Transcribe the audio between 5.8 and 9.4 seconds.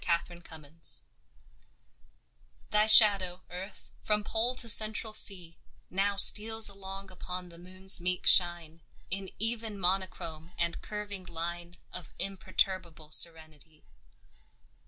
Now steals along upon the Moon's meek shine In